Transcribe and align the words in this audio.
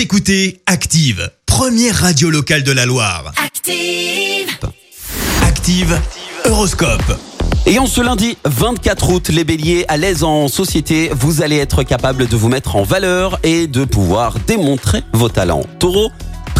Vous 0.00 0.04
écoutez 0.04 0.62
Active, 0.64 1.30
première 1.44 1.94
radio 1.94 2.30
locale 2.30 2.62
de 2.62 2.72
la 2.72 2.86
Loire. 2.86 3.34
Active. 3.36 4.48
Active, 5.42 6.00
Horoscope. 6.46 7.18
Et 7.66 7.78
en 7.78 7.84
ce 7.84 8.00
lundi 8.00 8.38
24 8.46 9.12
août, 9.12 9.28
les 9.28 9.44
béliers 9.44 9.84
à 9.88 9.98
l'aise 9.98 10.24
en 10.24 10.48
société, 10.48 11.10
vous 11.12 11.42
allez 11.42 11.58
être 11.58 11.82
capable 11.82 12.28
de 12.28 12.34
vous 12.34 12.48
mettre 12.48 12.76
en 12.76 12.82
valeur 12.82 13.38
et 13.42 13.66
de 13.66 13.84
pouvoir 13.84 14.38
démontrer 14.46 15.02
vos 15.12 15.28
talents. 15.28 15.66
Taureau, 15.78 16.10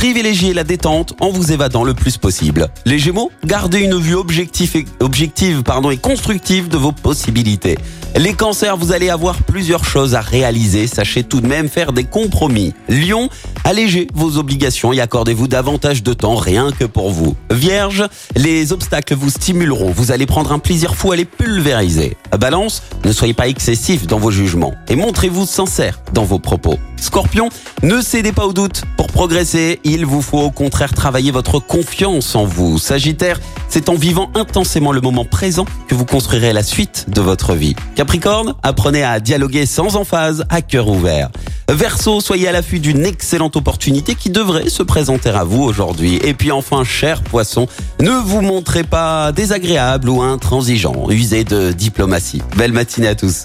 privilégiez 0.00 0.54
la 0.54 0.64
détente 0.64 1.12
en 1.20 1.28
vous 1.28 1.52
évadant 1.52 1.84
le 1.84 1.92
plus 1.92 2.16
possible. 2.16 2.68
Les 2.86 2.98
gémeaux, 2.98 3.30
gardez 3.44 3.80
une 3.80 3.98
vue 3.98 4.14
objective 4.14 4.74
et, 4.74 5.96
constructive 5.98 6.68
de 6.68 6.78
vos 6.78 6.92
possibilités. 6.92 7.76
Les 8.16 8.32
cancers, 8.32 8.78
vous 8.78 8.92
allez 8.92 9.10
avoir 9.10 9.36
plusieurs 9.42 9.84
choses 9.84 10.14
à 10.14 10.22
réaliser, 10.22 10.86
sachez 10.86 11.22
tout 11.22 11.42
de 11.42 11.46
même 11.46 11.68
faire 11.68 11.92
des 11.92 12.04
compromis. 12.04 12.72
Lion, 12.88 13.28
allégez 13.62 14.08
vos 14.14 14.38
obligations 14.38 14.94
et 14.94 15.02
accordez-vous 15.02 15.48
davantage 15.48 16.02
de 16.02 16.14
temps 16.14 16.34
rien 16.34 16.72
que 16.72 16.86
pour 16.86 17.10
vous. 17.10 17.36
Vierge, 17.50 18.04
les 18.34 18.72
obstacles 18.72 19.14
vous 19.14 19.28
stimuleront, 19.28 19.92
vous 19.92 20.12
allez 20.12 20.24
prendre 20.24 20.50
un 20.50 20.58
plaisir 20.58 20.94
fou 20.94 21.12
à 21.12 21.16
les 21.16 21.26
pulvériser. 21.26 22.16
Balance, 22.38 22.82
ne 23.04 23.12
soyez 23.12 23.34
pas 23.34 23.48
excessif 23.48 24.06
dans 24.06 24.18
vos 24.18 24.30
jugements 24.30 24.74
et 24.88 24.96
montrez-vous 24.96 25.44
sincère 25.44 26.00
dans 26.14 26.24
vos 26.24 26.38
propos. 26.38 26.78
Scorpion, 26.96 27.48
ne 27.82 28.00
cédez 28.02 28.32
pas 28.32 28.46
au 28.46 28.52
doute. 28.52 28.82
Pour 28.96 29.06
progresser, 29.06 29.80
il 29.92 30.06
vous 30.06 30.22
faut 30.22 30.40
au 30.40 30.50
contraire 30.50 30.92
travailler 30.92 31.30
votre 31.30 31.58
confiance 31.58 32.34
en 32.34 32.44
vous. 32.44 32.78
Sagittaire, 32.78 33.40
c'est 33.68 33.88
en 33.88 33.94
vivant 33.94 34.30
intensément 34.34 34.92
le 34.92 35.00
moment 35.00 35.24
présent 35.24 35.64
que 35.88 35.94
vous 35.94 36.04
construirez 36.04 36.52
la 36.52 36.62
suite 36.62 37.06
de 37.08 37.20
votre 37.20 37.54
vie. 37.54 37.74
Capricorne, 37.96 38.54
apprenez 38.62 39.02
à 39.02 39.20
dialoguer 39.20 39.66
sans 39.66 39.96
emphase, 39.96 40.44
à 40.48 40.62
cœur 40.62 40.88
ouvert. 40.88 41.30
Verseau, 41.68 42.20
soyez 42.20 42.48
à 42.48 42.52
l'affût 42.52 42.80
d'une 42.80 43.06
excellente 43.06 43.56
opportunité 43.56 44.14
qui 44.14 44.30
devrait 44.30 44.68
se 44.68 44.82
présenter 44.82 45.30
à 45.30 45.44
vous 45.44 45.62
aujourd'hui. 45.62 46.18
Et 46.24 46.34
puis 46.34 46.50
enfin, 46.50 46.82
cher 46.82 47.22
poisson, 47.22 47.68
ne 48.00 48.10
vous 48.10 48.40
montrez 48.40 48.82
pas 48.82 49.30
désagréable 49.32 50.08
ou 50.08 50.20
intransigeant. 50.22 51.06
Usez 51.10 51.44
de 51.44 51.72
diplomatie. 51.72 52.42
Belle 52.56 52.72
matinée 52.72 53.08
à 53.08 53.14
tous. 53.14 53.44